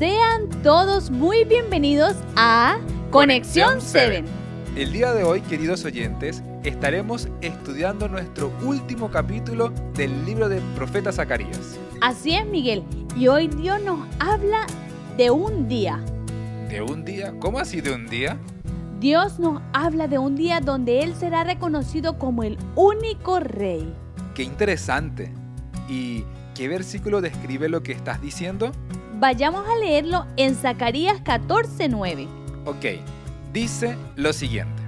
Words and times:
Sean 0.00 0.48
todos 0.62 1.10
muy 1.10 1.44
bienvenidos 1.44 2.16
a 2.34 2.78
Conexión 3.10 3.82
7. 3.82 4.24
El 4.74 4.92
día 4.94 5.12
de 5.12 5.24
hoy, 5.24 5.42
queridos 5.42 5.84
oyentes, 5.84 6.42
estaremos 6.64 7.28
estudiando 7.42 8.08
nuestro 8.08 8.50
último 8.64 9.10
capítulo 9.10 9.68
del 9.92 10.24
libro 10.24 10.48
del 10.48 10.62
profeta 10.74 11.12
Zacarías. 11.12 11.78
Así 12.00 12.34
es, 12.34 12.46
Miguel. 12.46 12.82
Y 13.14 13.28
hoy 13.28 13.48
Dios 13.48 13.82
nos 13.82 14.08
habla 14.20 14.66
de 15.18 15.30
un 15.30 15.68
día. 15.68 16.02
¿De 16.70 16.80
un 16.80 17.04
día? 17.04 17.34
¿Cómo 17.38 17.58
así 17.58 17.82
de 17.82 17.92
un 17.92 18.06
día? 18.06 18.38
Dios 19.00 19.38
nos 19.38 19.60
habla 19.74 20.08
de 20.08 20.16
un 20.16 20.34
día 20.34 20.60
donde 20.60 21.02
Él 21.02 21.14
será 21.14 21.44
reconocido 21.44 22.18
como 22.18 22.42
el 22.42 22.56
único 22.74 23.38
rey. 23.38 23.94
Qué 24.34 24.44
interesante. 24.44 25.30
¿Y 25.90 26.24
qué 26.54 26.68
versículo 26.68 27.20
describe 27.20 27.68
lo 27.68 27.82
que 27.82 27.92
estás 27.92 28.22
diciendo? 28.22 28.72
Vayamos 29.20 29.68
a 29.68 29.76
leerlo 29.76 30.24
en 30.38 30.54
Zacarías 30.56 31.22
14:9. 31.22 32.26
Ok, 32.64 33.02
dice 33.52 33.98
lo 34.16 34.32
siguiente. 34.32 34.82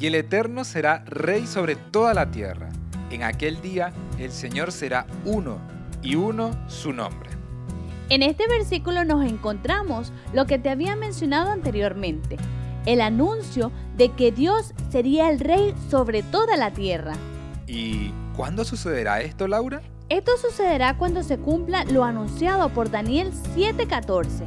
Y 0.00 0.06
el 0.06 0.14
Eterno 0.14 0.64
será 0.64 1.04
rey 1.04 1.46
sobre 1.46 1.76
toda 1.76 2.14
la 2.14 2.30
tierra. 2.30 2.70
En 3.10 3.22
aquel 3.22 3.60
día 3.60 3.92
el 4.18 4.32
Señor 4.32 4.72
será 4.72 5.06
uno 5.26 5.58
y 6.02 6.14
uno 6.14 6.52
su 6.68 6.94
nombre. 6.94 7.28
En 8.08 8.22
este 8.22 8.48
versículo 8.48 9.04
nos 9.04 9.26
encontramos 9.26 10.10
lo 10.32 10.46
que 10.46 10.58
te 10.58 10.70
había 10.70 10.96
mencionado 10.96 11.50
anteriormente, 11.50 12.38
el 12.86 13.02
anuncio 13.02 13.72
de 13.98 14.08
que 14.08 14.32
Dios 14.32 14.72
sería 14.88 15.28
el 15.28 15.38
rey 15.38 15.74
sobre 15.90 16.22
toda 16.22 16.56
la 16.56 16.70
tierra. 16.70 17.12
¿Y 17.66 18.10
cuándo 18.34 18.64
sucederá 18.64 19.20
esto, 19.20 19.46
Laura? 19.46 19.82
Esto 20.08 20.36
sucederá 20.36 20.96
cuando 20.96 21.24
se 21.24 21.36
cumpla 21.36 21.84
lo 21.84 22.04
anunciado 22.04 22.68
por 22.68 22.92
Daniel 22.92 23.32
7:14, 23.56 24.44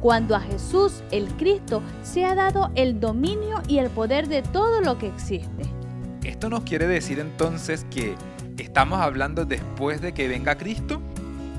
cuando 0.00 0.34
a 0.34 0.40
Jesús 0.40 1.02
el 1.10 1.28
Cristo 1.34 1.82
se 2.02 2.24
ha 2.24 2.34
dado 2.34 2.70
el 2.76 2.98
dominio 2.98 3.60
y 3.68 3.76
el 3.76 3.90
poder 3.90 4.26
de 4.28 4.40
todo 4.40 4.80
lo 4.80 4.96
que 4.96 5.08
existe. 5.08 5.64
¿Esto 6.24 6.48
nos 6.48 6.62
quiere 6.62 6.86
decir 6.86 7.18
entonces 7.18 7.84
que 7.90 8.14
estamos 8.56 9.00
hablando 9.00 9.44
después 9.44 10.00
de 10.00 10.14
que 10.14 10.28
venga 10.28 10.56
Cristo? 10.56 11.02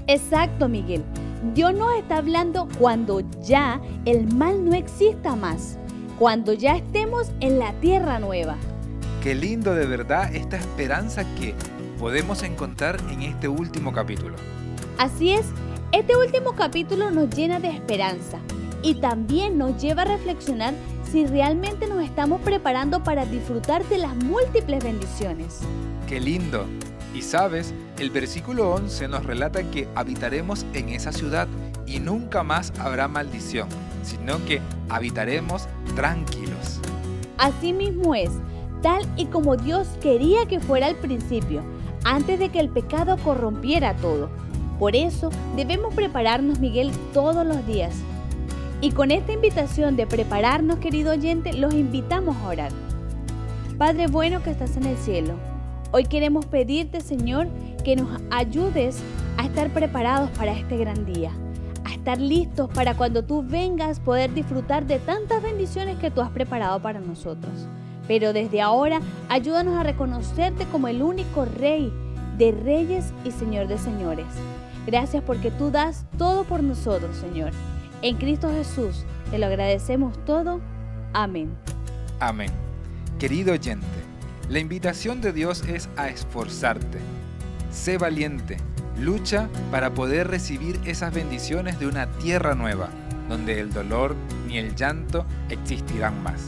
Exacto, 0.08 0.68
Miguel. 0.68 1.04
Dios 1.54 1.76
nos 1.76 1.96
está 1.96 2.18
hablando 2.18 2.68
cuando 2.80 3.22
ya 3.44 3.80
el 4.06 4.34
mal 4.34 4.66
no 4.66 4.74
exista 4.74 5.36
más, 5.36 5.78
cuando 6.18 6.54
ya 6.54 6.76
estemos 6.76 7.32
en 7.40 7.60
la 7.60 7.72
tierra 7.74 8.18
nueva. 8.18 8.56
Qué 9.22 9.36
lindo 9.36 9.76
de 9.76 9.86
verdad 9.86 10.34
esta 10.36 10.58
esperanza 10.58 11.24
que 11.36 11.54
podemos 12.04 12.44
encontrar 12.44 13.00
en 13.12 13.22
este 13.22 13.48
último 13.48 13.94
capítulo. 13.94 14.36
Así 14.98 15.32
es, 15.32 15.46
este 15.94 16.18
último 16.18 16.52
capítulo 16.52 17.12
nos 17.12 17.30
llena 17.34 17.62
de 17.62 17.70
esperanza 17.70 18.40
y 18.82 18.96
también 18.96 19.58
nos 19.58 19.82
lleva 19.82 20.02
a 20.02 20.06
reflexionar 20.06 20.74
si 21.10 21.26
realmente 21.26 21.88
nos 21.88 22.04
estamos 22.04 22.42
preparando 22.42 23.02
para 23.06 23.26
disfrutar 23.26 23.86
de 23.86 24.00
las 24.00 24.14
múltiples 24.18 24.84
bendiciones. 24.84 25.62
Qué 26.06 26.20
lindo. 26.20 26.66
Y 27.16 27.22
sabes, 27.22 27.74
el 27.98 28.10
versículo 28.10 28.74
11 28.74 29.08
nos 29.08 29.26
relata 29.26 29.64
que 29.72 29.88
habitaremos 29.96 30.66
en 30.74 30.90
esa 30.90 31.14
ciudad 31.14 31.48
y 31.86 32.02
nunca 32.02 32.44
más 32.44 32.74
habrá 32.80 33.08
maldición, 33.08 33.70
sino 34.02 34.44
que 34.44 34.60
habitaremos 34.90 35.70
tranquilos. 35.96 36.82
Así 37.38 37.72
mismo 37.72 38.14
es, 38.14 38.32
tal 38.82 39.08
y 39.16 39.28
como 39.28 39.56
Dios 39.56 39.88
quería 40.02 40.46
que 40.48 40.60
fuera 40.60 40.88
al 40.88 40.98
principio, 40.98 41.64
antes 42.04 42.40
de 42.40 42.50
que 42.50 42.60
el 42.60 42.70
pecado 42.70 43.18
corrompiera 43.18 43.94
todo. 43.96 44.30
Por 44.80 44.96
eso 44.96 45.30
debemos 45.56 45.94
prepararnos, 45.94 46.60
Miguel, 46.60 46.92
todos 47.14 47.46
los 47.46 47.66
días. 47.66 47.96
Y 48.82 48.92
con 48.92 49.12
esta 49.12 49.32
invitación 49.32 49.96
de 49.96 50.08
prepararnos, 50.08 50.80
querido 50.80 51.14
oyente, 51.14 51.54
los 51.54 51.74
invitamos 51.74 52.36
a 52.38 52.48
orar. 52.48 52.72
Padre 53.78 54.08
bueno 54.08 54.44
que 54.44 54.52
estás 54.52 54.76
en 54.78 54.86
el 54.86 54.98
cielo, 54.98 55.34
hoy 55.92 56.06
queremos 56.06 56.46
pedirte, 56.46 57.02
Señor, 57.02 57.48
que 57.84 57.96
nos 57.96 58.22
ayudes 58.30 59.02
a 59.38 59.46
estar 59.46 59.70
preparados 59.70 60.30
para 60.32 60.54
este 60.54 60.78
gran 60.78 61.06
día, 61.06 61.32
a 61.86 61.94
estar 61.94 62.20
listos 62.20 62.70
para 62.74 62.96
cuando 62.96 63.24
tú 63.24 63.42
vengas 63.42 64.00
poder 64.00 64.34
disfrutar 64.34 64.86
de 64.86 65.00
tantas 65.00 65.42
bendiciones 65.42 65.98
que 65.98 66.12
tú 66.12 66.22
has 66.22 66.30
preparado 66.30 66.82
para 66.82 67.00
nosotros. 67.00 67.68
Pero 68.08 68.34
desde 68.34 68.62
ahora, 68.62 69.00
ayúdanos 69.30 69.76
a 69.78 69.84
reconocerte 69.84 70.66
como 70.66 70.88
el 70.88 71.02
único 71.02 71.46
Rey 71.46 71.92
de 72.38 72.52
reyes 72.52 73.14
y 73.24 73.32
Señor 73.32 73.68
de 73.68 73.78
señores. 73.78 74.26
Gracias 74.86 75.24
porque 75.24 75.52
tú 75.52 75.72
das 75.72 76.06
todo 76.18 76.44
por 76.44 76.62
nosotros, 76.62 77.16
Señor. 77.16 77.52
En 78.02 78.18
Cristo 78.18 78.50
Jesús 78.50 79.06
te 79.32 79.38
lo 79.38 79.46
agradecemos 79.46 80.18
todo. 80.26 80.60
Amén. 81.14 81.56
Amén. 82.20 82.52
Querido 83.20 83.54
oyente, 83.54 83.86
la 84.50 84.60
invitación 84.60 85.22
de 85.22 85.32
Dios 85.32 85.64
es 85.68 85.88
a 85.96 86.10
esforzarte. 86.10 86.98
Sé 87.72 87.98
valiente, 87.98 88.58
lucha 89.00 89.48
para 89.72 89.94
poder 89.94 90.28
recibir 90.28 90.80
esas 90.86 91.14
bendiciones 91.14 91.80
de 91.80 91.88
una 91.88 92.08
tierra 92.18 92.56
nueva, 92.56 92.90
donde 93.30 93.60
el 93.60 93.72
dolor 93.72 94.16
ni 94.48 94.58
el 94.58 94.76
llanto 94.76 95.26
existirán 95.50 96.22
más. 96.22 96.42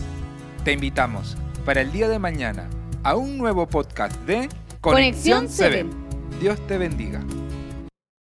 Te 0.66 0.72
invitamos 0.72 1.38
para 1.64 1.82
el 1.82 1.92
día 1.92 2.10
de 2.10 2.18
mañana 2.18 2.68
a 3.04 3.16
un 3.16 3.38
nuevo 3.38 3.68
podcast 3.68 4.20
de 4.22 4.50
Conexión 4.82 5.48
7. 5.48 5.86
Dios 6.42 6.60
te 6.66 6.80
bendiga. 6.80 7.22